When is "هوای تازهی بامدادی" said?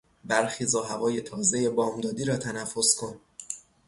0.81-2.25